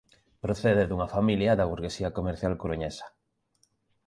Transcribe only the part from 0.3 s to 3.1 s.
Procede dunha familia da burguesía comercial coruñesa.